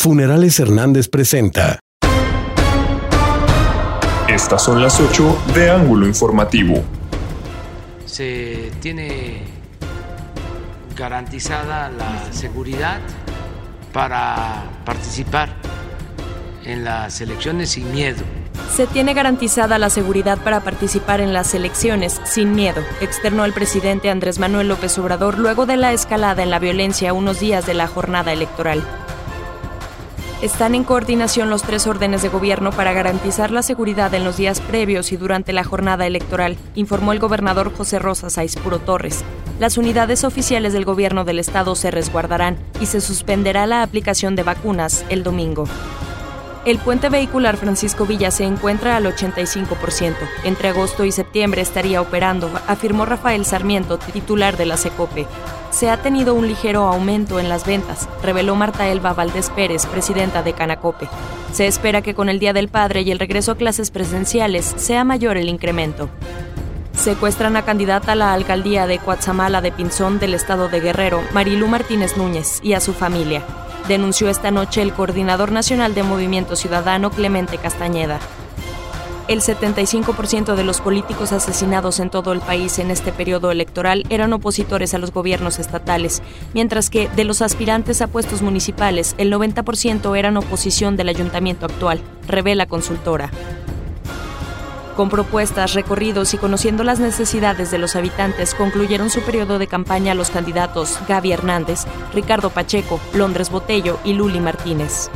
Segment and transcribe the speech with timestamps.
[0.00, 1.78] Funerales Hernández presenta.
[4.26, 6.82] Estas son las 8 de Ángulo Informativo.
[8.06, 9.42] Se tiene
[10.96, 13.00] garantizada la seguridad
[13.92, 15.50] para participar
[16.64, 18.22] en las elecciones sin miedo.
[18.74, 24.08] Se tiene garantizada la seguridad para participar en las elecciones sin miedo, externó el presidente
[24.08, 27.86] Andrés Manuel López Obrador luego de la escalada en la violencia unos días de la
[27.86, 28.82] jornada electoral.
[30.42, 34.60] Están en coordinación los tres órdenes de gobierno para garantizar la seguridad en los días
[34.62, 39.22] previos y durante la jornada electoral, informó el gobernador José Rosa Saizpuro Torres.
[39.58, 44.42] Las unidades oficiales del gobierno del estado se resguardarán y se suspenderá la aplicación de
[44.42, 45.64] vacunas el domingo.
[46.64, 50.14] El puente vehicular Francisco Villa se encuentra al 85%.
[50.44, 55.26] Entre agosto y septiembre estaría operando, afirmó Rafael Sarmiento, titular de la CECOPE.
[55.70, 60.42] Se ha tenido un ligero aumento en las ventas, reveló Marta Elba Valdés Pérez, presidenta
[60.42, 61.08] de Canacope.
[61.52, 65.04] Se espera que con el Día del Padre y el regreso a clases presenciales sea
[65.04, 66.08] mayor el incremento.
[66.92, 71.66] Secuestran a candidata a la alcaldía de Coatzamala de Pinzón del estado de Guerrero, Marilú
[71.68, 73.42] Martínez Núñez, y a su familia
[73.90, 78.20] denunció esta noche el coordinador nacional de Movimiento Ciudadano Clemente Castañeda.
[79.30, 84.32] El 75% de los políticos asesinados en todo el país en este periodo electoral eran
[84.32, 86.20] opositores a los gobiernos estatales,
[86.52, 92.00] mientras que de los aspirantes a puestos municipales, el 90% eran oposición del ayuntamiento actual,
[92.26, 93.30] revela consultora.
[94.96, 100.16] Con propuestas, recorridos y conociendo las necesidades de los habitantes, concluyeron su periodo de campaña
[100.16, 105.08] los candidatos Gaby Hernández, Ricardo Pacheco, Londres Botello y Luli Martínez.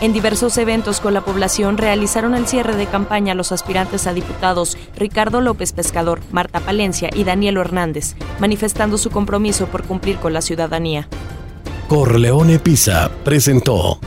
[0.00, 4.76] En diversos eventos con la población realizaron el cierre de campaña los aspirantes a diputados
[4.96, 10.42] Ricardo López Pescador, Marta Palencia y Danielo Hernández, manifestando su compromiso por cumplir con la
[10.42, 11.08] ciudadanía.
[11.88, 13.98] Corleone Pisa presentó